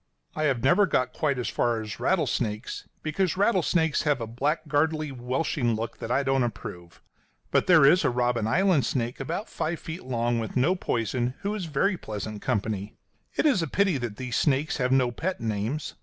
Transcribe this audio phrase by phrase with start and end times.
[0.35, 5.75] I have never got quite as far as rattlesnakes, because rattlesnakes have a blackguardly, welshing
[5.75, 7.03] look that I don't approve.
[7.51, 11.53] But there is a Robben Island snake, about five feet long, with no poison, who
[11.53, 12.95] is very pleasant company.
[13.35, 15.93] It is a pity that these snakes have no pet names.